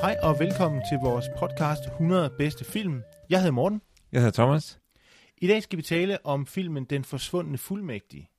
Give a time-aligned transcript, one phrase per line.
[0.00, 3.02] Hej og velkommen til vores podcast 100 bedste film.
[3.30, 3.82] Jeg hedder Morten.
[4.12, 4.80] Jeg hedder Thomas.
[5.36, 8.30] I dag skal vi tale om filmen Den forsvundne fuldmægtige.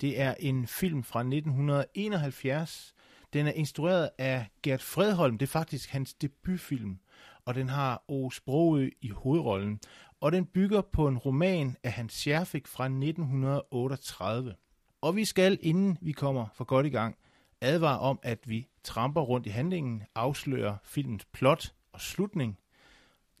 [0.00, 2.94] Det er en film fra 1971.
[3.32, 5.38] Den er instrueret af Gert Fredholm.
[5.38, 6.98] Det er faktisk hans debutfilm.
[7.44, 8.30] Og den har O.
[8.30, 9.80] Sprogø i hovedrollen.
[10.20, 14.54] Og den bygger på en roman af Hans Scherfik fra 1938.
[15.00, 17.16] Og vi skal, inden vi kommer for godt i gang,
[17.60, 22.58] advarer om, at vi tramper rundt i handlingen, afslører filmens plot og slutning.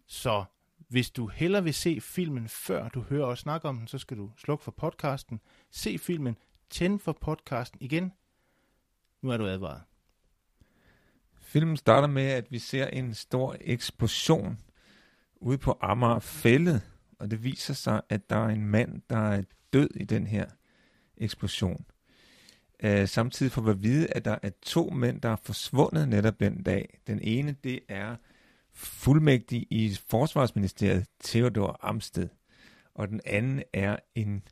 [0.06, 0.44] Så
[0.88, 4.16] hvis du hellere vil se filmen, før du hører os snakke om den, så skal
[4.16, 6.36] du slukke for podcasten, se filmen,
[6.70, 8.12] tænd for podcasten igen.
[9.22, 9.82] Nu er du advaret.
[11.40, 14.58] Filmen starter med, at vi ser en stor eksplosion
[15.36, 16.82] ude på Amager Fællet,
[17.18, 20.46] og det viser sig, at der er en mand, der er død i den her
[21.16, 21.84] eksplosion
[22.82, 26.40] øh, samtidig får vi at vide, at der er to mænd, der er forsvundet netop
[26.40, 26.98] den dag.
[27.06, 28.16] Den ene, det er
[28.72, 32.28] fuldmægtig i Forsvarsministeriet, Theodor Amsted.
[32.94, 34.42] Og den anden er en,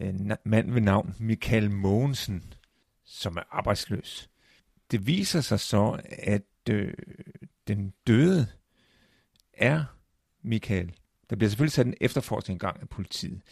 [0.00, 2.54] en mand ved navn Michael Mogensen,
[3.04, 4.30] som er arbejdsløs.
[4.90, 6.92] Det viser sig så, at øh,
[7.68, 8.46] den døde
[9.52, 9.84] er
[10.42, 10.92] Michael.
[11.30, 13.42] Der bliver selvfølgelig sat en efterforskning i gang af politiet.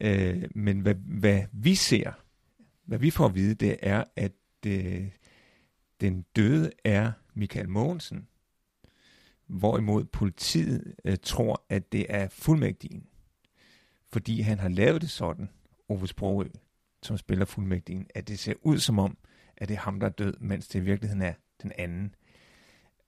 [0.00, 2.12] Øh, men hvad, hvad vi ser,
[2.90, 4.32] hvad vi får at vide, det er, at
[4.66, 5.08] øh,
[6.00, 8.28] den døde er Michael Mogensen,
[9.46, 13.06] hvorimod politiet øh, tror, at det er fuldmægtigen,
[14.08, 15.48] fordi han har lavet det sådan,
[15.88, 16.48] Ove Sprogø,
[17.02, 19.16] som spiller fuldmægtigen, at det ser ud som om,
[19.56, 22.14] at det er ham, der er død, mens det i virkeligheden er den anden.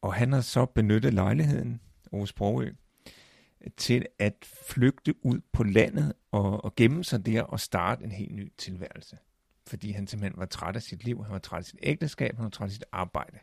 [0.03, 1.81] Og han har så benyttet lejligheden,
[2.13, 2.73] Ove Sprogø,
[3.77, 4.35] til at
[4.69, 9.19] flygte ud på landet og, og gemme sig der og starte en helt ny tilværelse.
[9.67, 12.45] Fordi han simpelthen var træt af sit liv, han var træt af sit ægteskab, han
[12.45, 13.39] var træt af sit arbejde.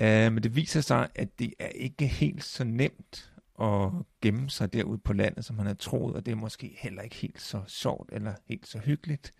[0.00, 3.90] Uh, men det viser sig, at det er ikke helt så nemt at
[4.22, 7.16] gemme sig derude på landet, som han havde troet, og det er måske heller ikke
[7.16, 9.32] helt så sjovt eller helt så hyggeligt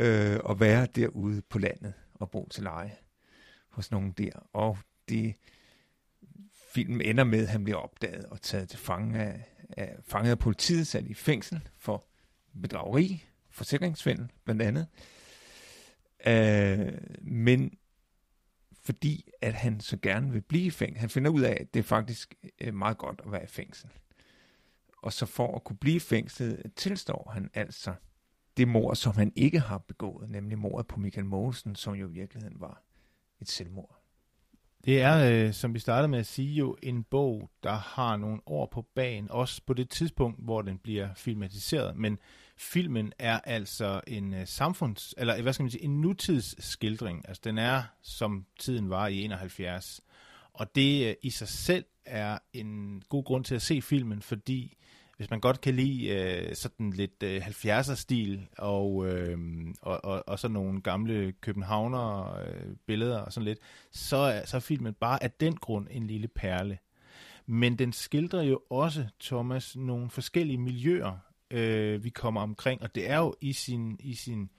[0.00, 2.96] uh, at være derude på landet og bo til leje
[3.68, 4.48] hos nogen der.
[4.52, 4.78] Og
[5.08, 5.34] det
[6.74, 9.44] film ender med, at han bliver opdaget og taget til fange af,
[9.76, 12.04] af, fanget af politiet, sat i fængsel for
[12.62, 13.24] bedrageri,
[13.56, 14.86] forsikringsvindel blandt andet.
[16.26, 17.78] Øh, men
[18.84, 21.00] fordi at han så gerne vil blive i fængsel.
[21.00, 23.88] Han finder ud af, at det er faktisk øh, meget godt at være i fængsel.
[25.02, 27.94] Og så for at kunne blive i fængslet, tilstår han altså
[28.56, 32.12] det mor, som han ikke har begået, nemlig mordet på Michael Mogensen, som jo i
[32.12, 32.82] virkeligheden var
[33.40, 34.02] et selvmord.
[34.84, 38.40] Det er, øh, som vi startede med at sige, jo en bog, der har nogle
[38.46, 41.96] år på bagen, også på det tidspunkt, hvor den bliver filmatiseret.
[41.96, 42.18] Men
[42.58, 47.28] filmen er altså en øh, samfunds, eller hvad skal man sige, en nutidsskildring.
[47.28, 50.00] Altså den er, som tiden var i 71.
[50.52, 54.76] Og det øh, i sig selv er en god grund til at se filmen, fordi
[55.16, 59.38] hvis man godt kan lide øh, sådan lidt øh, 70'er-stil og, øh,
[59.82, 63.58] og, og, og sådan nogle gamle københavner uh, billeder og sådan lidt,
[63.90, 66.78] så er, så er filmen bare af den grund en lille perle.
[67.46, 71.18] Men den skildrer jo også, Thomas, nogle forskellige miljøer,
[71.50, 74.50] øh, vi kommer omkring, og det er jo i sin, i sin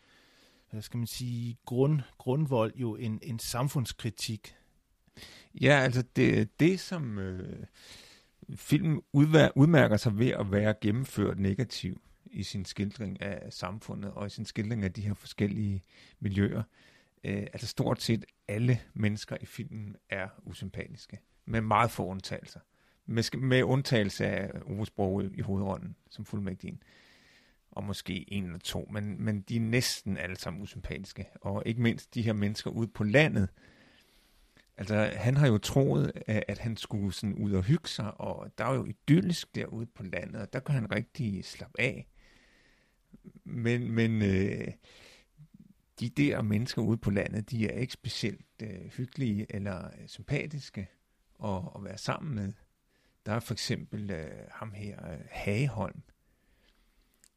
[0.71, 4.55] hvad skal man sige, grund, grundvold jo en, en samfundskritik.
[5.61, 7.65] Ja, altså det, det som øh,
[8.55, 14.27] filmen udvær, udmærker sig ved at være gennemført negativ i sin skildring af samfundet og
[14.27, 15.83] i sin skildring af de her forskellige
[16.19, 16.63] miljøer.
[17.23, 22.59] Øh, altså stort set alle mennesker i filmen er usympatiske, med meget få undtagelser
[23.07, 24.51] med, med undtagelse af
[24.97, 26.83] Ove i hovedrollen som fuldmægtigen.
[27.71, 31.27] Og måske en eller to, men, men de er næsten alle sammen usympatiske.
[31.41, 33.49] Og ikke mindst de her mennesker ude på landet.
[34.77, 38.65] Altså, han har jo troet, at han skulle sådan ud og hygge sig, og der
[38.65, 42.07] er jo idyllisk derude på landet, og der kan han rigtig slappe af.
[43.43, 44.67] Men, men øh,
[45.99, 50.87] de der mennesker ude på landet, de er ikke specielt øh, hyggelige eller øh, sympatiske
[51.43, 52.53] at, at være sammen med.
[53.27, 56.01] Der er for eksempel øh, ham her, øh, Hageholm,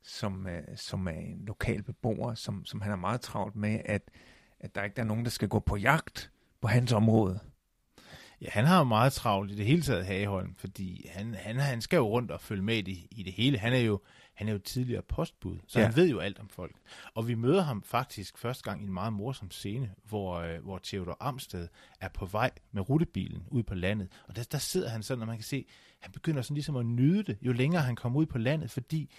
[0.03, 4.03] som, øh, som er en lokal beboer, som, som han er meget travlt med, at,
[4.61, 7.41] at der ikke er nogen, der skal gå på jagt på hans område.
[8.41, 11.81] Ja, han har jo meget travlt i det hele taget, Hageholm, fordi han, han, han
[11.81, 13.59] skal jo rundt og følge med i i det hele.
[13.59, 14.01] Han er jo
[14.41, 15.85] han er jo tidligere postbud, så ja.
[15.85, 16.77] han ved jo alt om folk.
[17.15, 20.81] Og vi møder ham faktisk første gang i en meget morsom scene, hvor, øh, hvor
[20.83, 21.69] Theodor Amsted
[22.01, 24.09] er på vej med rutebilen ud på landet.
[24.29, 25.67] Og der, der sidder han sådan, og man kan se,
[26.01, 29.11] han begynder sådan ligesom at nyde det, jo længere han kommer ud på landet, fordi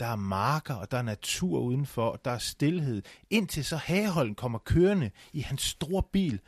[0.00, 3.02] der er marker, og der er natur udenfor, og der er stillhed.
[3.30, 6.40] Indtil så Hageholm kommer kørende i hans store bil,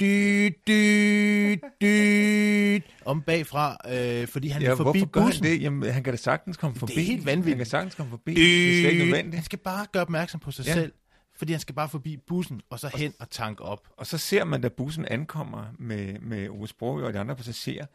[0.00, 5.42] dyt, dyt, dyt, om bagfra, øh, fordi han ja, er forbi hvorfor bussen.
[5.42, 5.62] gør han det?
[5.62, 6.92] Jamen, han kan da sagtens komme forbi.
[6.94, 7.52] Det er helt vanvittigt.
[7.54, 8.34] Han kan sagtens komme forbi.
[8.34, 9.34] Det er slet ikke nødvendigt.
[9.34, 10.74] Han skal bare gøre opmærksom på sig Ja.
[10.74, 10.92] selv,
[11.36, 13.88] fordi han skal bare forbi bussen, og så hen og tanke op.
[13.96, 17.86] Og så ser man, da bussen ankommer med, med Ove Sprogø og de andre passagerer,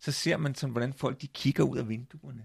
[0.00, 2.42] så ser man sådan, hvordan folk de kigger ud af vinduerne.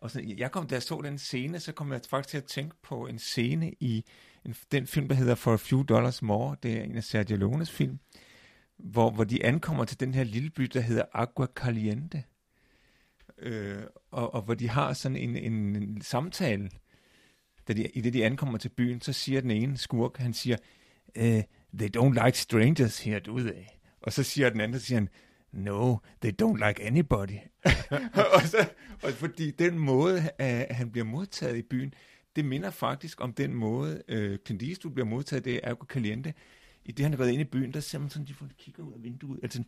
[0.00, 2.44] Og så, jeg kom, da jeg så den scene, så kom jeg faktisk til at
[2.44, 4.04] tænke på en scene i
[4.44, 6.56] en, den film, der hedder For a Few Dollars More.
[6.62, 7.98] Det er en af Sergio Leones film,
[8.78, 12.24] hvor, hvor de ankommer til den her lille by, der hedder Agua Caliente.
[13.38, 16.70] Øh, og, og hvor de har sådan en, en, en samtale.
[17.68, 20.56] Da de, I det de ankommer til byen, så siger den ene skurk, han siger,
[21.14, 21.42] eh,
[21.78, 23.64] they don't like strangers here, do they?
[24.00, 25.08] Og så siger den anden, så siger han,
[25.52, 27.38] no, they don't like anybody.
[28.34, 28.68] og, så,
[29.02, 31.94] og fordi den måde, at han bliver modtaget i byen,
[32.36, 36.34] det minder faktisk om den måde, øh, Clint Eastwood bliver modtaget, det er Agua Caliente.
[36.86, 38.92] I det, han er gået ind i byen, der ser man sådan, de kigger ud
[38.92, 39.62] af vinduet, altså,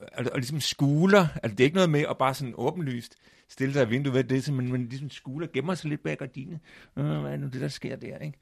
[0.00, 3.16] øh, og, og ligesom skuler, altså det er ikke noget med at bare sådan åbenlyst
[3.48, 6.18] stille sig af vinduet, ved det er, man, man ligesom skuler, gemmer sig lidt bag
[6.18, 6.60] gardinet.
[6.96, 8.38] Øh, hvad er nu det, der sker der, ikke?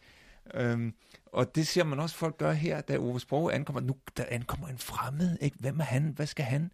[0.55, 0.95] Øhm,
[1.27, 3.81] og det ser man også folk gøre her, da Ove Sprog ankommer.
[3.81, 5.57] Nu der ankommer en fremmed, ikke?
[5.61, 6.13] Hvem er han?
[6.17, 6.71] Hvad skal han?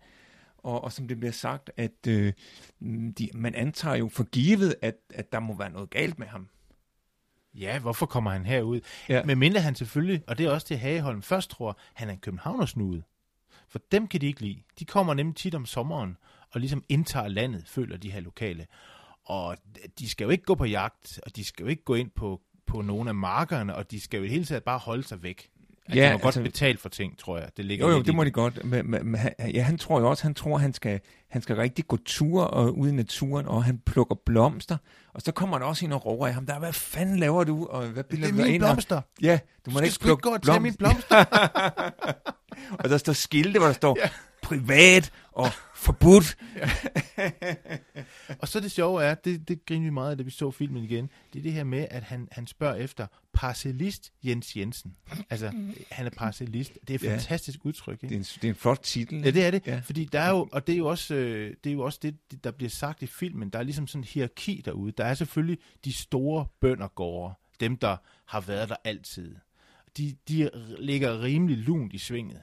[0.58, 2.32] Og, og som det bliver sagt, at øh,
[3.18, 6.48] de, man antager jo for givet, at, at der må være noget galt med ham.
[7.56, 8.80] Ja, hvorfor kommer han herud?
[9.08, 9.24] Ja.
[9.24, 12.18] Men mindre han selvfølgelig, og det er også det Hageholm først tror, han er en
[12.18, 13.02] københavnersnude.
[13.68, 14.62] For dem kan de ikke lide.
[14.78, 16.16] De kommer nemlig tit om sommeren,
[16.50, 18.66] og ligesom indtager landet, føler de her lokale.
[19.24, 19.56] Og
[19.98, 22.40] de skal jo ikke gå på jagt, og de skal jo ikke gå ind på,
[22.66, 25.50] på nogle af markerne, og de skal jo i hele taget bare holde sig væk.
[25.94, 27.48] Ja, ja, de må godt altså- betale for ting, tror jeg.
[27.56, 28.64] Det ligger Jo, jo, det må de godt.
[28.64, 31.00] Men, men, men, han- ja, han tror jo også, han tror, han skal,
[31.30, 34.76] han skal rigtig gå ture og ud i naturen, og han plukker blomster.
[35.14, 37.66] Og så kommer der også en og råber af ham, der, hvad fanden laver du?
[37.66, 38.62] Og hvad Det er mine ind?
[38.62, 39.00] Og- blomster.
[39.22, 41.24] Ja, du Du må skal ikke sgu ikke plukke gå og tage mine blomster.
[42.80, 44.08] og der står skilte, hvor der står Ja.
[44.46, 46.36] Privat og forbudt.
[48.40, 50.84] Og så det sjove er, det, det griner vi meget af, da vi så filmen
[50.84, 54.96] igen, det er det her med, at han, han spørger efter parcellist Jens Jensen.
[55.30, 55.52] Altså,
[55.90, 56.72] han er parcellist.
[56.88, 57.12] Det er et Ja.
[57.14, 58.14] fantastisk udtryk, Det ikke?
[58.14, 59.22] er en, det er en flot titel.
[59.22, 59.66] Ja, det er det.
[59.66, 59.72] Ja.
[59.74, 59.80] Ja.
[59.84, 62.44] Fordi der er jo, og det er jo også, øh, det er jo også det,
[62.44, 63.50] der bliver sagt i filmen.
[63.50, 64.92] Der er ligesom sådan en hierarki derude.
[64.92, 67.96] Der er selvfølgelig de store bøndergårde, dem der
[68.26, 69.34] har været der altid.
[69.96, 72.40] De, de ligger rimelig lunt i svinget.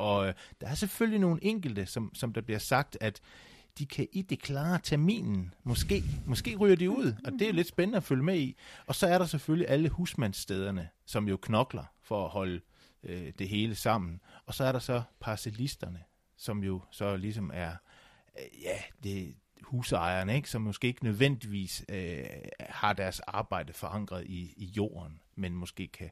[0.00, 3.20] Og øh, der er selvfølgelig nogle enkelte, som, som der bliver sagt, at
[3.78, 5.54] de kan i det klare terminen.
[5.64, 8.56] Måske, måske ryger de ud, og det er lidt spændende at følge med i.
[8.86, 12.60] Og så er der selvfølgelig alle husmandsstederne, som jo knokler for at holde
[13.02, 14.20] øh, det hele sammen.
[14.46, 16.02] Og så er der så parcelisterne,
[16.36, 17.72] som jo så ligesom er,
[18.38, 20.50] øh, ja, det husejerne, ikke?
[20.50, 22.24] som måske ikke nødvendigvis øh,
[22.60, 26.10] har deres arbejde forankret i, i jorden, men måske kan,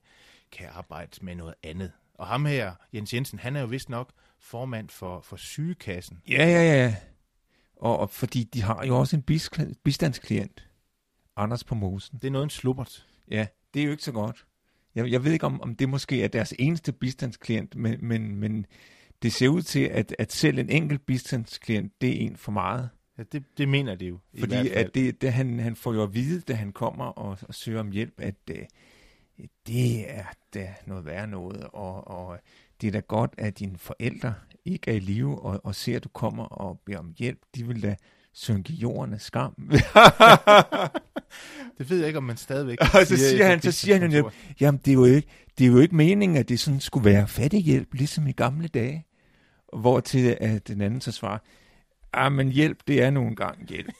[0.52, 1.92] kan arbejde med noget andet.
[2.18, 6.22] Og ham her, Jens Jensen, han er jo vist nok formand for, for sygekassen.
[6.28, 6.96] Ja, ja, ja.
[7.76, 9.22] Og, og fordi de har jo også en
[9.84, 10.68] bistandsklient,
[11.37, 12.18] Anders på Mosen.
[12.18, 13.06] Det er noget en slubbert.
[13.30, 14.46] Ja, det er jo ikke så godt.
[14.94, 18.66] Jeg, jeg ved ikke, om, om det måske er deres eneste bistandsklient, men, men, men
[19.22, 22.88] det ser ud til, at, at selv en enkelt bistandsklient, det er en for meget.
[23.18, 24.18] Ja, det, det mener det jo.
[24.38, 27.54] Fordi at det, det, han, han får jo at vide, da han kommer og, og
[27.54, 28.64] søger om hjælp, at øh,
[29.66, 32.38] det er da noget værre noget, og, og
[32.80, 36.04] det er da godt, at dine forældre ikke er i live, og, og ser, at
[36.04, 37.38] du kommer og beder om hjælp.
[37.54, 37.97] De vil da
[38.33, 39.54] synke jorden af skam.
[41.78, 44.30] Det ved jeg ikke, om man stadigvæk Og så siger han- så siger han jo-.
[44.61, 45.28] Jamen, det er, jo ikke,
[45.59, 49.04] det er jo ikke meningen, at det sådan skulle være fattighjælp, ligesom i gamle dage.
[49.78, 51.38] Hvor til at den anden så svarer,
[52.12, 53.92] ah, men hjælp, det er nogle gange hjælp.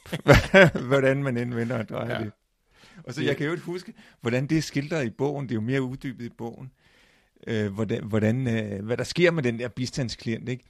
[0.89, 2.19] hvordan man end vender og drejer.
[2.19, 2.25] Ja.
[2.25, 2.33] det.
[3.05, 5.45] Og så jeg kan jo ikke huske, hvordan det er skildret i bogen.
[5.49, 6.73] Det er jo mere uddybet i bogen.
[7.47, 10.65] Øh, hvordan, hvordan, øh, hvad der sker med den der bistandsklient, ikke?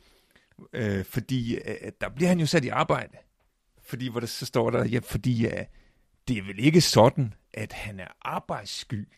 [0.72, 3.16] Øh, fordi øh, der bliver han jo sat i arbejde.
[3.82, 5.64] Fordi, hvor der så står der, ja, fordi øh,
[6.28, 9.08] det er vel ikke sådan, at han er arbejdssky.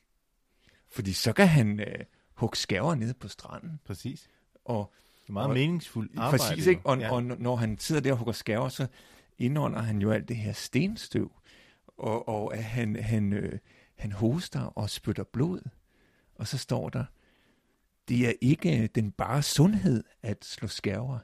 [0.90, 3.80] Fordi så kan han øh, hugge skæver nede på stranden.
[3.84, 4.28] Præcis.
[4.64, 6.38] Og Det er meget Og- meningsfuldt arbejde.
[6.44, 6.80] Præcis, ikke?
[6.84, 7.12] Og, ja.
[7.12, 8.86] og når han sidder der og hugger skæver, så
[9.38, 11.32] indånder han jo alt det her stenstøv
[12.00, 13.58] og, og at han, han, øh,
[13.96, 15.60] han hoster og spytter blod.
[16.34, 17.04] Og så står der,
[18.08, 21.18] det er ikke øh, den bare sundhed at slå skærver.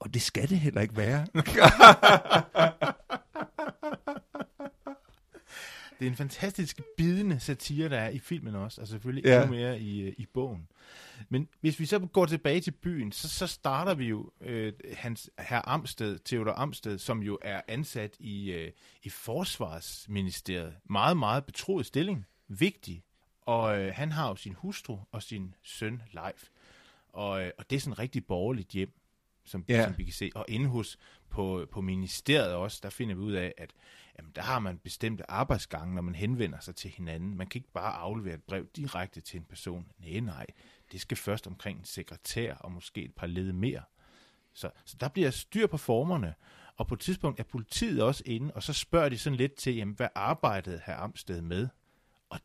[0.00, 1.26] Og det skal det heller ikke være.
[6.00, 9.42] Det er en fantastisk bidende satire, der er i filmen også, og selvfølgelig Ja.
[9.42, 10.68] endnu mere i, øh, i bogen.
[11.28, 15.30] Men hvis vi så går tilbage til byen, så, så starter vi jo øh, hans
[15.38, 20.74] herr Amsted, Theodor Amsted, som jo er ansat i, øh, i Forsvarsministeriet.
[20.84, 22.26] Meget, meget betroet stilling.
[22.48, 23.04] Vigtig.
[23.40, 26.48] Og øh, han har jo sin hustru og sin søn Leif.
[27.08, 28.92] Og, øh, og det er sådan et rigtig borgerligt hjem,
[29.44, 29.84] som, ja.
[29.84, 30.30] som vi kan se.
[30.34, 30.98] Og inde hos
[31.30, 33.72] på, på ministeriet også, der finder vi ud af, at
[34.18, 37.36] jamen, der har man bestemte arbejdsgange, når man henvender sig til hinanden.
[37.36, 39.86] Man kan ikke bare aflevere et brev direkte til en person.
[39.98, 40.46] Nej, nej.
[40.92, 43.82] Det skal først omkring en sekretær og måske et par led mere.
[44.52, 46.34] Så, så der bliver styr på formerne,
[46.76, 49.76] og på et tidspunkt er politiet også inde, og så spørger de sådan lidt til,
[49.76, 51.68] jamen, hvad arbejdede herr Amsted med?
[52.30, 52.40] Og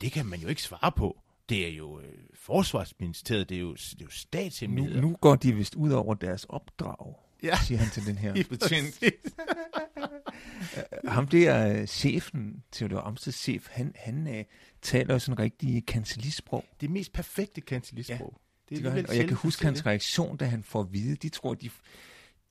[0.00, 1.20] det kan man jo ikke svare på.
[1.48, 5.00] Det er jo øh, forsvarsministeriet, det er jo, det er jo nu, statshemmeligheder.
[5.00, 7.58] nu går de vist ud over deres opdrag, Ja.
[7.66, 9.00] siger han til den her betjent.
[11.08, 14.44] Ham der øh, chefen, Theodor Amsteds chef, han, han uh,
[14.82, 16.64] taler jo sådan rigtig kancelisprog.
[16.80, 18.40] Det mest perfekte kancelisprog.
[18.68, 19.08] Det er gør han.
[19.08, 21.70] Og jeg kan huske hans reaktion, da han får at vide, de tror, de,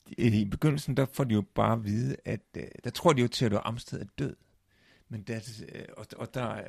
[0.10, 3.22] de i begyndelsen, der får de jo bare at vide, at øh, der tror de
[3.22, 4.36] jo til, at Amsted er død.
[5.10, 5.36] Men der,
[5.76, 6.68] øh, og, og der er,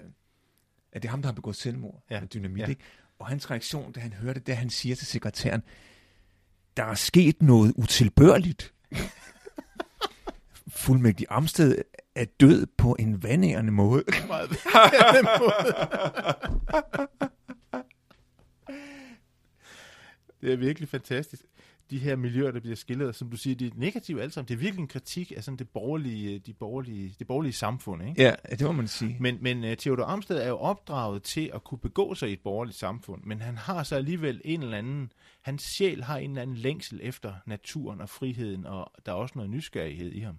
[0.92, 2.14] at det er ham, der har begået selvmord ja.
[2.14, 2.20] Ja.
[2.20, 2.58] med dynamit.
[2.58, 2.64] Ja.
[2.64, 2.70] Ja.
[2.70, 2.82] Ikke?
[3.18, 5.62] Og hans reaktion, da han hører det, det han siger til sekretæren,
[6.76, 8.72] der er sket noget utilbørligt.
[10.68, 11.78] Fuldmægtig Amsted
[12.14, 14.04] er død på en vandærende måde.
[14.28, 14.50] meget
[15.40, 15.74] måde.
[20.40, 21.42] Det er virkelig fantastisk.
[21.90, 24.48] De her miljøer, der bliver skildret, som du siger, de er negative alle sammen.
[24.48, 28.08] Det er virkelig en kritik af sådan det borgerlige, de borgerlige, det borgerlige samfund.
[28.08, 28.22] Ikke?
[28.22, 29.16] Ja, det må man sige.
[29.20, 32.40] Men, men uh, Theodor Amsted er jo opdraget til at kunne begå sig i et
[32.40, 35.12] borgerligt samfund, men han har så alligevel en eller anden,
[35.42, 39.32] hans sjæl har en eller anden længsel efter naturen og friheden, og der er også
[39.36, 40.38] noget nysgerrighed i ham.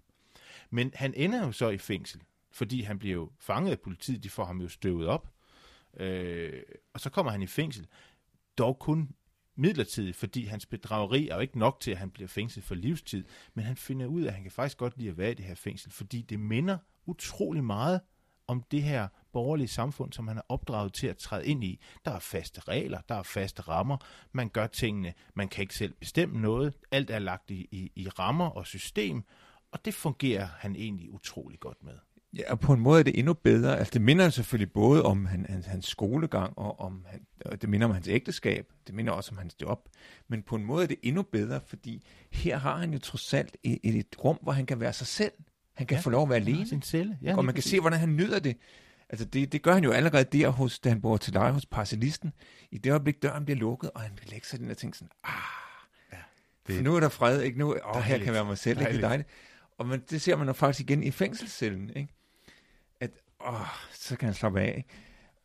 [0.70, 2.22] Men han ender jo så i fængsel,
[2.52, 5.30] fordi han bliver jo fanget af politiet, de får ham jo støvet op,
[6.00, 6.62] øh,
[6.94, 7.88] og så kommer han i fængsel,
[8.58, 9.10] dog kun
[9.56, 13.26] midlertidigt, fordi hans bedrageri er jo ikke nok til, at han bliver fængslet for livstid,
[13.54, 15.46] men han finder ud af, at han kan faktisk godt lide at være i det
[15.46, 18.02] her fængsel, fordi det minder utrolig meget
[18.48, 21.80] om det her borgerlige samfund, som han er opdraget til at træde ind i.
[22.06, 23.98] Der er faste regler, der er faste rammer,
[24.32, 28.08] man gør tingene, man kan ikke selv bestemme noget, alt er lagt i, i, i
[28.10, 29.24] rammer og system,
[29.72, 31.98] og det fungerer han egentlig utrolig godt med.
[32.36, 33.78] Ja, og på en måde er det endnu bedre.
[33.78, 37.70] Altså, det minder selvfølgelig både om han, hans, hans skolegang, og om han, og det
[37.70, 38.74] minder om hans ægteskab.
[38.88, 39.90] Det minder også om hans job.
[40.28, 43.58] Men på en måde er det endnu bedre, fordi her har han jo trods alt
[43.64, 45.32] et, et, et rum, hvor han kan være sig selv.
[45.74, 46.68] Han kan ja, få lov at være alene.
[46.68, 47.18] sin celle.
[47.22, 48.58] Ja, og man kan se, hvordan han nyder det.
[49.10, 51.66] Altså, det, det gør han jo allerede der, hos, da han bor til dig hos
[51.66, 52.34] parcelisten.
[52.72, 55.12] I det øjeblik, døren bliver lukket, og han vil lægge sig den og tænke sådan,
[55.24, 55.32] ah,
[56.12, 56.18] Ja,
[56.68, 56.84] det...
[56.84, 57.60] nu er der fred, ikke?
[57.60, 58.18] Nu, åh, her Dejligt.
[58.18, 58.92] kan jeg være mig selv, ikke?
[58.92, 59.30] Det er dejligt.
[59.78, 62.15] Og man, det ser man jo faktisk igen i fængselscellen, ikke?
[63.48, 64.90] Åh, så kan han slappe af, ikke?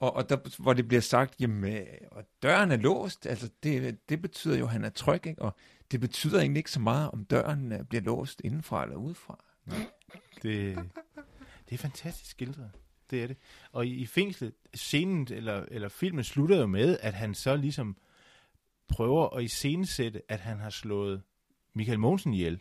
[0.00, 3.98] Og, og der, hvor det bliver sagt, jamen, øh, og døren er låst, altså det,
[4.08, 5.42] det betyder jo, at han er tryg, ikke?
[5.42, 5.56] Og
[5.90, 9.44] det betyder egentlig ikke så meget, om døren øh, bliver låst indenfra eller udefra.
[10.42, 10.78] Det,
[11.68, 12.70] det er fantastisk skildret.
[13.10, 13.36] Det er det.
[13.72, 17.96] Og i, i fængslet, scenen eller, eller filmen slutter jo med, at han så ligesom
[18.88, 21.22] prøver at iscenesætte, at han har slået
[21.74, 22.60] Michael Mogensen ihjel.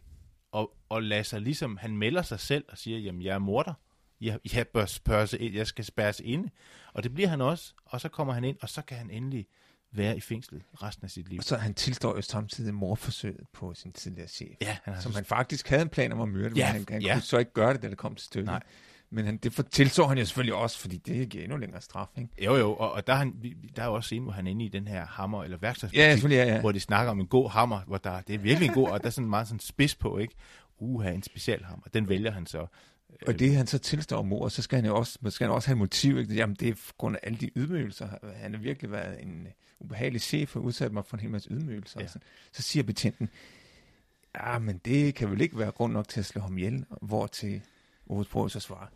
[0.52, 3.74] Og, og lader sig ligesom, han melder sig selv og siger, jamen jeg er morder.
[4.22, 6.50] Jeg, jeg, bør spørge, ind, jeg skal spærres inde.
[6.94, 7.74] Og det bliver han også.
[7.86, 9.46] Og så kommer han ind, og så kan han endelig
[9.92, 11.38] være i fængslet resten af sit liv.
[11.40, 14.56] Og så han tilstår jo samtidig morforsøget på sin tidligere chef.
[14.62, 16.74] Ja, han har som så- han faktisk havde en plan om at myrde, Ja, men
[16.74, 17.14] han, han ja.
[17.14, 18.46] kunne så ikke gøre det, da det kom til stykket.
[18.46, 18.64] Nej.
[19.12, 22.08] Men han, det for, tilså han jo selvfølgelig også, fordi det giver endnu længere straf,
[22.18, 22.30] ikke?
[22.46, 23.34] Jo, jo, og, og der, er han,
[23.76, 26.32] der er jo også en, hvor han er inde i den her hammer- eller værktøjsbutik,
[26.32, 26.60] Ja, ja, ja.
[26.60, 29.00] hvor de snakker om en god hammer, hvor der, det er virkelig en god, og
[29.02, 30.34] der er sådan meget sådan spids på, ikke?
[30.80, 31.86] Uha, en specialhammer.
[31.94, 32.66] Den vælger han så.
[33.28, 35.74] Og det han så tilstår mor, så skal han jo også, skal han også have
[35.74, 36.18] et motiv.
[36.18, 36.34] Ikke?
[36.34, 38.10] Jamen det er på grund af alle de ydmygelser.
[38.36, 39.48] Han har virkelig været en
[39.80, 42.02] ubehagelig chef og udsat mig for en hel masse ydmygelser.
[42.02, 42.08] Ja.
[42.08, 42.20] Så,
[42.52, 43.30] så siger betjenten,
[44.36, 46.86] ja, men det kan vel ikke være grund nok til at slå ham ihjel.
[47.02, 47.62] Hvor til
[48.08, 48.88] Ove så svarer,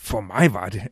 [0.00, 0.82] for mig var det.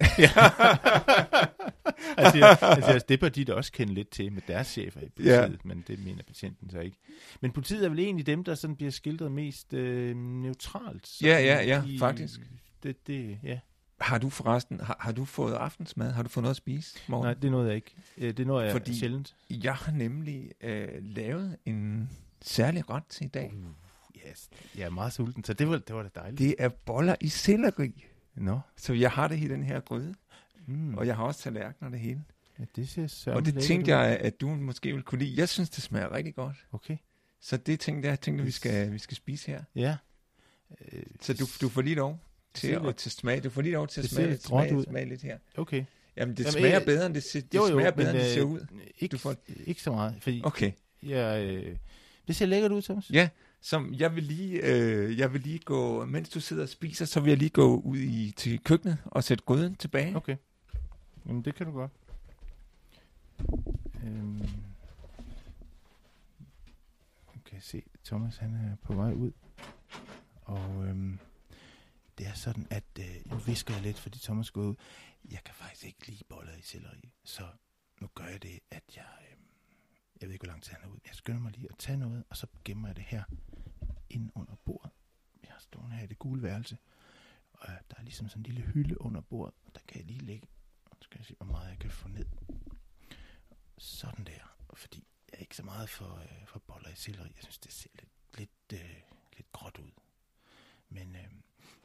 [2.16, 5.08] altså, altså, altså, det bør de da også kende lidt til med deres chefer i
[5.08, 5.48] politiet, ja.
[5.64, 6.96] men det mener betjenten så ikke.
[7.40, 11.22] Men politiet er vel egentlig dem, der sådan bliver skildret mest øh, neutralt.
[11.22, 12.40] Ja, ja, ja, faktisk.
[12.82, 13.58] Det, det, ja.
[14.00, 16.10] har du forresten, har, har du fået aftensmad?
[16.12, 16.98] Har du fået noget at spise?
[17.08, 17.25] Morgen?
[17.26, 17.94] Nej, det nåede jeg ikke.
[18.18, 19.34] Øh, Det nåede jeg Fordi- sjældent.
[19.50, 22.10] Jeg har nemlig øh, lavet en
[22.42, 23.52] særlig ret til i dag.
[24.30, 24.48] Yes.
[24.76, 26.38] Jeg er meget sulten, så det var, det var da dejligt.
[26.38, 28.04] Det er boller i selleri.
[28.37, 28.61] Nå.
[28.76, 30.14] Så jeg har det i den her gryde,
[30.69, 30.95] Mm.
[30.95, 32.25] og jeg har også tallerkener og det hele.
[32.59, 35.40] Ja, det ser Og det lækkert tænkte jeg, at du måske ville kunne lide.
[35.40, 36.57] Jeg synes, det smager rigtig godt.
[36.73, 36.97] Okay.
[37.40, 39.62] Så det tænkte jeg, jeg tænkte, vi skal, vi skal spise her.
[39.75, 39.97] Ja.
[40.93, 42.19] Øh, Så du, du får lige lov
[42.55, 43.40] til ser at, lidt- til smage.
[43.40, 44.85] Du får lige lov til at ser smage, smage, ud.
[44.85, 45.38] smage lidt her.
[45.57, 45.85] Okay.
[46.16, 48.16] Jamen, det Jamen, smager øh, bedre, end det, ser- det jo, jo, smager bedre, men,
[48.21, 48.66] end det ser øh, ud.
[48.99, 50.73] Ikke, Du får- ikke så meget, fordi Okay.
[51.02, 51.76] jeg, øh,
[52.28, 53.11] det ser lækkert ud, Thomas.
[53.11, 53.28] Ja,
[53.66, 57.20] som jeg vil lige, øh, jeg vil lige gå, mens du sidder og spiser, så
[57.20, 60.16] vil jeg lige gå ud i, til køkkenet og sætte gryden tilbage.
[60.16, 60.37] Okay.
[61.26, 61.92] Jamen, det kan du godt.
[64.04, 64.49] Øhm.
[67.35, 69.32] Nu kan jeg se, Thomas han er på vej ud.
[70.42, 71.18] Og øhm,
[72.18, 74.75] det er sådan, at øh, nu visker jeg lidt, fordi Thomas går ud.
[75.30, 77.42] Jeg kan faktisk ikke lide boller i selleri, så
[78.00, 79.04] nu gør jeg det, at jeg...
[79.30, 79.37] Øh,
[80.20, 81.00] jeg ved ikke, hvor lang tid han er ude.
[81.06, 83.23] Jeg skynder mig lige at tage noget, og så gemmer jeg det her
[84.16, 84.90] ind under bordet.
[85.42, 86.78] Jeg har stående her i det gule værelse.
[87.52, 90.06] Og øh, der er ligesom sådan en lille hylde under bordet, og der kan jeg
[90.06, 90.46] lige lægge
[90.96, 92.26] nu skal jeg se, hvor meget jeg kan få ned.
[93.78, 94.56] Sådan der.
[94.75, 97.32] Fordi jeg er ikke så meget for, øh, for boller i selleri.
[97.37, 98.90] Jeg synes, det ser lidt, lidt, øh,
[99.37, 99.90] lidt gråt ud.
[100.88, 101.30] Men, øh,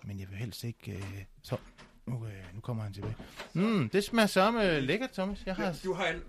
[0.04, 0.92] men jeg vil helst ikke...
[0.92, 1.58] Øh, så,
[2.06, 3.16] nu, øh, nu kommer han tilbage.
[3.54, 5.44] Mm, det smager samme lækkert, Thomas.
[5.46, 6.20] Jeg har, Du har,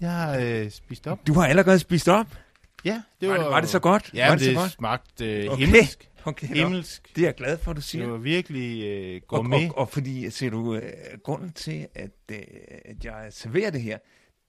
[0.00, 1.26] jeg har øh, spist op.
[1.26, 2.38] du har allerede spist op.
[2.84, 4.10] Ja, Det var, var, det, var det så godt?
[4.14, 4.70] Ja, var det, det så godt?
[4.72, 5.64] smagte øh, Okay.
[5.64, 6.10] himmelsk.
[6.26, 6.46] Okay.
[6.46, 7.16] Himmelsk.
[7.16, 8.04] det er jeg glad for, at du siger.
[8.04, 9.68] Det var virkelig øh, Og, gourmet.
[9.70, 10.82] og, og fordi, ser du, øh,
[11.24, 12.38] grunden til, at, øh,
[12.84, 13.98] at jeg serverer det her,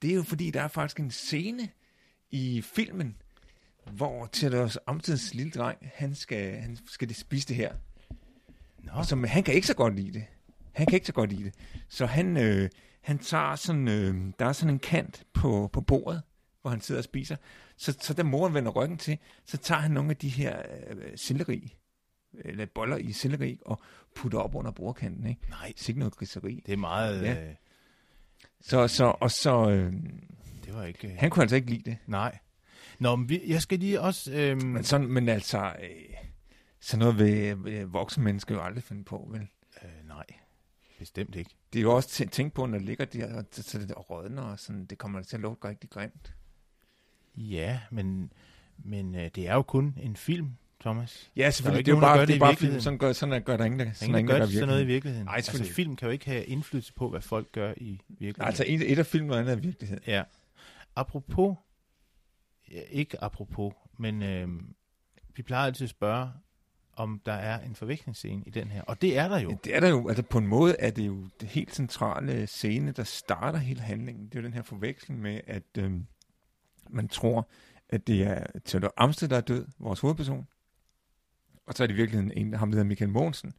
[0.01, 1.69] det er jo fordi, der er faktisk en scene
[2.31, 3.15] i filmen,
[3.91, 7.73] hvor Theodor Amtids lille dreng, han skal, han skal det spise det her.
[8.83, 10.25] Nå, Og men han kan ikke så godt lide det.
[10.73, 11.53] Han kan ikke så godt lide det.
[11.89, 12.69] Så han, øh,
[13.01, 16.21] han tager sådan, øh, der er sådan en kant på, på bordet,
[16.61, 17.35] hvor han sidder og spiser.
[17.77, 21.11] Så, så da moren vender ryggen til, så tager han nogle af de her øh,
[21.15, 21.77] selleri,
[22.33, 23.79] eller boller i selleri, og
[24.15, 25.27] putter op under bordkanten.
[25.27, 25.41] Ikke?
[25.49, 26.63] nej, Sikke noget griseri.
[26.65, 27.21] det er meget...
[27.23, 27.43] Ja.
[27.49, 27.55] Øh,
[28.61, 29.93] Så, så, og så, øh,
[30.65, 31.07] det var ikke...
[31.07, 31.97] Øh, han kunne altså ikke lide det.
[32.07, 32.37] Nej.
[32.99, 34.31] Nå, men vi, jeg skal lige også...
[34.33, 36.15] Øhm, Men, sådan, men altså, øh,
[36.79, 39.47] sådan noget vil øh, voksne mennesker jo aldrig finde på, vel?
[39.83, 40.25] øh, nej,
[40.99, 41.51] bestemt ikke.
[41.73, 44.41] Det er jo også tæ- tænkt på, når det ligger der, og så det rådner,
[44.41, 46.34] og sådan, det kommer til at lugte rigtig grimt.
[47.37, 48.31] Ja, men,
[48.77, 51.31] men øh, det er jo kun en film, Thomas.
[51.35, 51.79] Ja, Der er selvfølgelig.
[51.79, 52.79] ikke Det er jo bare, det er bare film.
[52.79, 54.85] Sådan gør, sådan gør der ingen, der, er sådan ingen, der, gør sådan noget i
[54.85, 54.93] virkelig.
[54.93, 55.25] virkeligheden.
[55.25, 58.47] Nej, altså, film kan jo ikke have indflydelse på, hvad folk gør i virkeligheden.
[58.47, 59.99] Altså, et, et af filmen og andet er virkelighed.
[60.07, 60.23] Ja.
[60.95, 61.55] Apropos,
[62.71, 64.47] ja, ikke apropos, men øh,
[65.35, 66.29] vi plejer altid at spørge,
[66.97, 68.81] om der er en forvekslingsscene i den her.
[68.81, 69.57] Og det er der jo.
[69.63, 72.91] Det er der jo, altså på en måde er det jo det helt centrale scene,
[72.91, 74.25] der starter hele handlingen.
[74.25, 76.05] Det er jo den her forveksling med, at øhm,
[76.89, 77.49] man tror,
[77.89, 80.47] at det er Theodor Amsted, der er død, vores hovedperson.
[81.67, 83.53] Og så er det i virkeligheden en, ham, der hedder Michael Mogensen.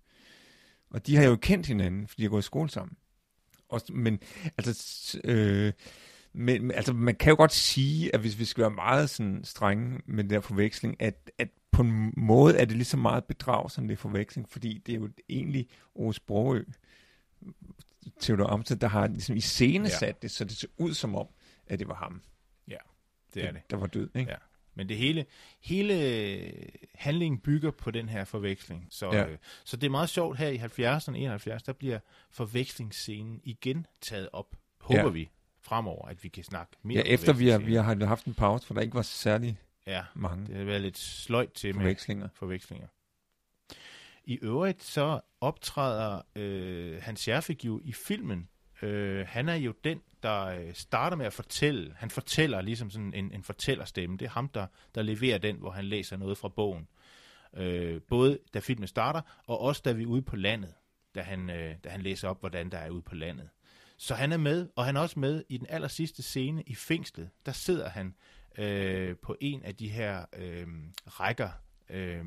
[0.91, 2.97] Og de har jo kendt hinanden, fordi de har gået i skole sammen.
[3.69, 4.19] Og, men
[4.59, 5.73] altså, øh,
[6.33, 10.01] men, altså, man kan jo godt sige, at hvis vi skal være meget sådan strenge
[10.07, 13.71] med den der forveksling, at, at på en måde er det lige så meget bedrag,
[13.71, 16.65] som det er forveksling, fordi det er jo egentlig Ove Sprogø,
[18.21, 20.13] Theodor Amsted, der har ligesom iscenesat ja.
[20.23, 21.27] det, så det ser ud som om,
[21.67, 22.23] at det var ham,
[23.37, 23.71] det er det.
[23.71, 24.11] der var død.
[24.15, 24.31] Ikke?
[24.31, 24.37] Ja.
[24.75, 25.27] Men det hele,
[25.61, 26.53] hele
[26.95, 28.87] handlingen bygger på den her forveksling.
[28.91, 29.27] Så, Ja.
[29.27, 31.99] øh, så det er meget sjovt her i 70'erne, 71, der bliver
[32.31, 34.57] forvekslingsscenen igen taget op.
[34.81, 35.09] Håber Ja.
[35.09, 35.29] vi
[35.61, 38.67] fremover, at vi kan snakke mere Ja, efter vi har, vi har haft en pause,
[38.67, 42.29] for der ikke var særlig Ja, mange det har været lidt sløjt til med forvekslinger.
[42.35, 42.87] forvekslinger.
[44.25, 48.49] I øvrigt så optræder øh, Hans Scherfig jo i filmen.
[48.83, 51.95] Øh, han er jo den, der øh, starter med at fortælle.
[51.97, 54.17] Han fortæller ligesom sådan en, en fortællerstemme.
[54.17, 56.89] Det er ham, der, der leverer den, hvor han læser noget fra bogen.
[57.57, 60.75] Øh, både da filmen starter, og også da vi er ude på landet,
[61.15, 63.49] da han, øh, da han læser op, hvordan der er ude på landet.
[63.99, 66.75] Så han er med, og han er også med i den aller sidste scene i
[66.75, 67.31] fængslet.
[67.47, 68.15] Der sidder han
[68.59, 70.67] øh, på en af de her øh,
[71.07, 71.51] rækker
[71.91, 72.25] øh,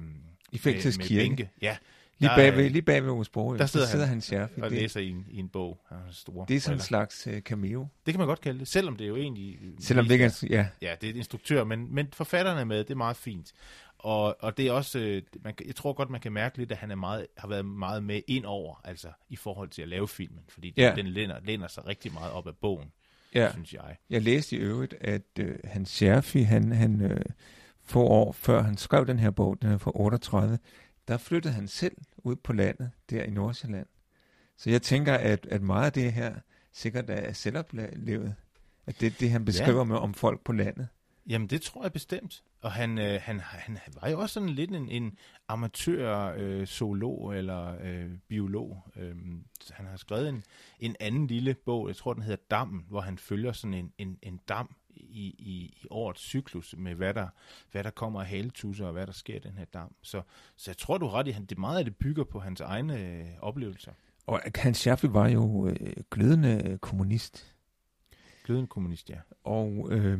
[0.51, 1.21] I fængslets med, med kirke.
[1.21, 1.49] bænke.
[1.61, 1.77] Ja,
[2.19, 4.49] Lige bagved, lige bagved Ove Sprogø, der sidder der sidder han han chef.
[4.63, 5.81] og Det, læser i en, i en bog.
[5.89, 7.87] Han har store det er sådan en slags uh, cameo.
[8.05, 9.59] Det kan man godt kalde det, selvom det er jo egentlig...
[9.79, 12.77] Selvom det ikke er, ja, Ja, det er et instruktør, men, men forfatterne er med,
[12.77, 13.53] det er meget fint.
[13.97, 16.77] Og, og det er også, øh, man, jeg tror godt, man kan mærke lidt, at
[16.77, 20.07] han er meget, har været meget med ind over, altså i forhold til at lave
[20.07, 20.87] filmen, fordi Ja.
[20.89, 22.91] den, den læner, læner sig rigtig meget op af bogen,
[23.35, 23.51] ja.
[23.51, 23.95] synes jeg.
[24.09, 27.21] Jeg læste i øvrigt, at øh, Hans Scherfi, han, han øh,
[27.83, 30.59] få år før han skrev den her bog, den er fra 38,
[31.09, 33.87] der flyttede han selv ud på landet, der i Nordsjælland.
[34.57, 36.35] Så jeg tænker, at, at meget af det her
[36.71, 38.35] sikkert er selvoplevet.
[38.85, 39.83] At det det, han beskriver ja.
[39.83, 40.87] med om folk på landet.
[41.27, 42.43] Jamen, det tror jeg bestemt.
[42.61, 45.17] Og han, øh, han, han var jo også sådan lidt en, en
[45.47, 46.67] amatør øh,
[47.37, 48.83] eller øh, biolog.
[48.95, 49.15] Øh,
[49.71, 50.43] han har skrevet en,
[50.79, 54.17] en anden lille bog, jeg tror den hedder Dammen, hvor han følger sådan en, en,
[54.21, 57.27] en dam i, i, i årets cyklus med, hvad der,
[57.71, 59.95] hvad der kommer af haletusser og hvad der sker i den her dam.
[60.01, 60.21] Så,
[60.55, 62.99] så jeg tror, du ret i, at det meget af det bygger på hans egne
[62.99, 63.91] øh, oplevelser.
[64.27, 67.55] Og Hans Scherfig var jo øh, glødende kommunist.
[68.43, 69.19] Glødende kommunist, ja.
[69.43, 70.19] Og øh,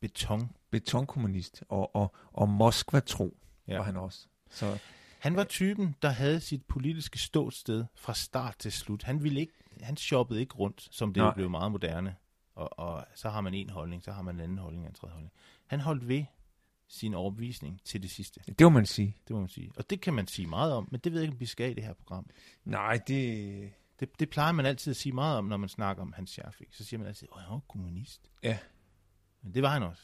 [0.00, 0.50] beton.
[0.70, 1.62] Betonkommunist.
[1.68, 3.36] Og, og, og Moskva-tro
[3.68, 3.76] ja.
[3.76, 4.26] var han også.
[4.50, 4.78] Så,
[5.20, 9.02] han var typen, der havde sit politiske ståsted fra start til slut.
[9.02, 12.16] Han ville ikke, han shoppede ikke rundt, som det blev meget moderne.
[12.54, 15.12] Og, og så har man en holdning, så har man en anden holdning, en tredje
[15.12, 15.32] holdning.
[15.66, 16.24] Han holdt ved
[16.88, 18.40] sin overbevisning til det sidste.
[18.46, 19.16] Det må man sige.
[19.28, 19.72] Det må man sige.
[19.76, 21.70] Og det kan man sige meget om, men det ved jeg ikke, om vi skal
[21.70, 22.30] i det her program.
[22.64, 23.72] Nej, det...
[24.00, 26.68] Det, det plejer man altid at sige meget om, når man snakker om Hans Scherfik.
[26.72, 28.30] Så siger man altid, at han var kommunist.
[28.42, 28.58] Ja.
[29.42, 30.02] Men det var han også.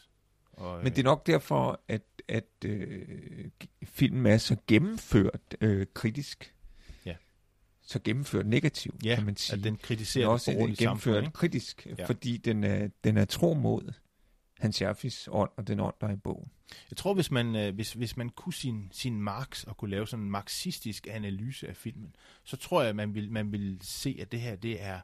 [0.53, 3.51] Og, Men det er nok derfor, at, at øh,
[3.85, 6.55] filmen er så gennemført øh, kritisk.
[7.89, 9.59] Så gennemført negativt, ja, kan man sige.
[9.59, 12.07] at den kritiserer også den gennemført samfund, kritisk, ja.
[12.07, 13.93] fordi den er, den er tro mod
[14.59, 16.51] Hans Jaffis ånd og den ånd, der er i bogen.
[16.91, 20.07] Jeg tror, hvis man, øh, hvis, hvis man kunne sin, sin Marx og kunne lave
[20.07, 24.33] sådan en marxistisk analyse af filmen, så tror jeg, man vil, man vil se, at
[24.33, 25.01] det her det er,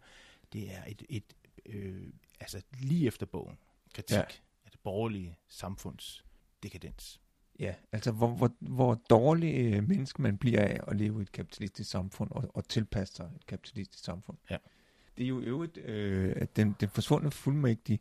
[0.53, 1.25] det er et, et
[1.67, 2.03] øh,
[2.41, 3.59] altså lige efter bogen
[3.95, 4.23] kritik ja.
[4.65, 6.25] af det borgerlige samfunds
[6.63, 7.21] dekadens.
[7.63, 11.33] Ja, altså hvor, hvor, hvor dårlig øh, menneske man bliver af at leve i et
[11.33, 14.37] kapitalistisk samfund og, og tilpasse sig et kapitalistisk samfund.
[14.51, 14.57] Ja.
[15.17, 17.99] Det er jo øvrigt, øh, at den, den forsvundne fuldmægtige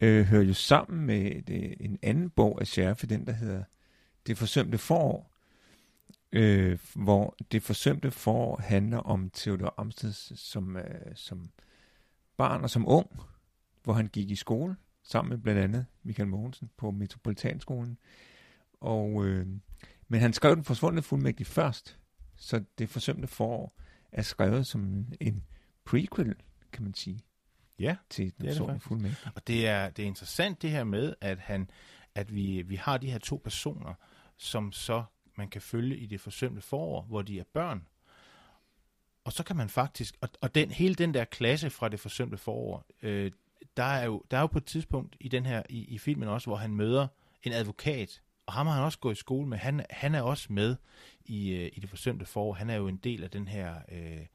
[0.00, 3.64] øh, hører jo sammen med det, en anden bog af Scherfe, den der hedder
[4.26, 5.32] Det forsømte forår,
[6.32, 11.50] øh, hvor det forsømte forår handler om Theodor Amsted som, øh, som
[12.36, 13.10] barn og som ung,
[13.82, 17.98] hvor han gik i skole sammen med blandt andet Michael Mogensen på Metropolitanskolen.
[18.80, 19.46] Og, øh,
[20.08, 21.98] men han skrev den forsvundne fuldmægtig først,
[22.36, 23.80] så det forsømte forår
[24.12, 25.44] er skrevet som en
[25.84, 26.34] prequel,
[26.72, 27.20] kan man sige.
[27.78, 29.30] Ja, til den det er det fuldmægtig.
[29.34, 31.70] Og det er, det er interessant det her med, at, han,
[32.14, 33.94] at vi, vi har de her to personer,
[34.36, 35.04] som så
[35.36, 37.86] man kan følge i det forsømte forår, hvor de er børn.
[39.24, 42.36] Og så kan man faktisk, og, og den, hele den der klasse fra det forsømte
[42.36, 43.32] forår, øh,
[43.76, 46.28] der er jo, der er jo på et tidspunkt i den her i, i filmen
[46.28, 47.08] også, hvor han møder
[47.42, 49.58] en advokat, og ham har han også gået i skole med.
[49.58, 50.76] Han, han er også med
[51.24, 52.52] i, øh, i det forsømte forår.
[52.52, 54.26] Han er jo en del af den her øh,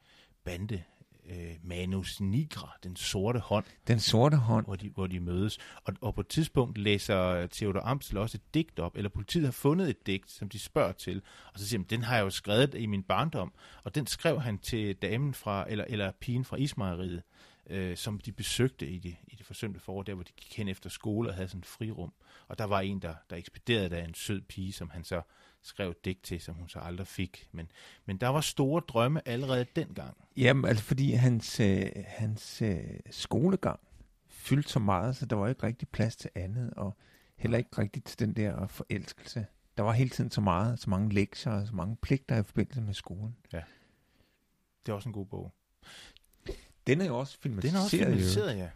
[0.44, 0.82] bande,
[1.30, 3.64] øh, Manus Nigra, den sorte hånd.
[3.86, 4.66] Den sorte hånd.
[4.66, 5.58] Hvor de, hvor de mødes.
[5.84, 9.52] Og, og på et tidspunkt læser Theodor Amstel også et digt op, eller politiet har
[9.52, 11.22] fundet et digt, som de spørger til.
[11.54, 13.52] Og så siger han, den har jeg jo skrevet i min barndom.
[13.84, 17.22] Og den skrev han til damen fra, eller, eller pigen fra Ismejeriet
[17.66, 20.68] øh, som de besøgte i det, i det forsømte forår, der hvor de gik hen
[20.68, 22.12] efter skole og havde sådan et frirum.
[22.48, 25.22] Og der var en, der, der ekspederede der en sød pige, som han så
[25.62, 27.48] skrev digt til, som hun så aldrig fik.
[27.52, 27.70] Men,
[28.06, 30.16] men der var store drømme allerede dengang.
[30.36, 32.78] Jamen, altså fordi hans, øh, hans øh,
[33.10, 33.80] skolegang
[34.28, 36.96] fyldte så meget, så der var ikke rigtig plads til andet, og
[37.36, 39.46] heller ikke rigtig til den der forelskelse.
[39.76, 42.80] Der var hele tiden så meget, så mange lektier og så mange pligter i forbindelse
[42.80, 43.36] med skolen.
[43.52, 43.62] Ja.
[44.86, 45.52] Det er også en god bog.
[46.86, 47.72] Den er jo også filmatiseret.
[47.72, 48.70] Den er også filmatiseret, ja.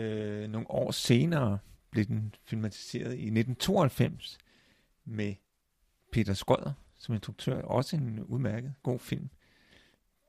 [0.00, 1.58] Øh, nogle år senere
[1.90, 4.38] blev den filmatiseret i 1992
[5.04, 5.34] med
[6.12, 7.62] Peter Skrøder som instruktør.
[7.62, 9.30] Også en udmærket god film.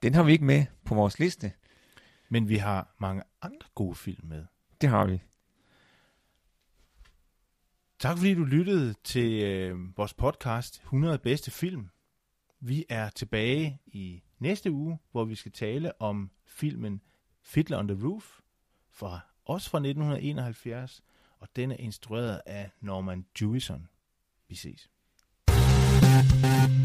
[0.04, 1.52] Den har vi ikke med på vores liste.
[2.30, 4.46] Men vi har mange andre gode film med.
[4.82, 5.22] Det har vi.
[8.00, 11.90] Tak fordi du lyttede til øh, vores podcast 100 bedste film.
[12.60, 17.02] Vi er tilbage i næste uge, hvor vi skal tale om filmen
[17.42, 18.40] Fiddler on the Roof,
[18.90, 21.04] fra, også fra 1971,
[21.40, 23.90] og den er instrueret af Norman Jewison.
[24.48, 24.90] Vi ses.
[25.48, 26.77] thank you